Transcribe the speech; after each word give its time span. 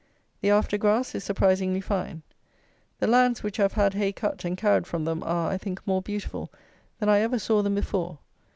The 0.41 0.49
after 0.49 0.79
grass 0.79 1.13
is 1.13 1.23
surprisingly 1.23 1.79
fine. 1.79 2.23
The 2.97 3.05
lands 3.05 3.43
which 3.43 3.57
have 3.57 3.73
had 3.73 3.93
hay 3.93 4.11
cut 4.11 4.43
and 4.43 4.57
carried 4.57 4.87
from 4.87 5.05
them 5.05 5.21
are, 5.21 5.51
I 5.51 5.59
think, 5.59 5.85
more 5.85 6.01
beautiful 6.01 6.51
than 6.99 7.07
I 7.07 7.19
ever 7.19 7.37
saw 7.37 7.61
them 7.61 7.75
before. 7.75 8.17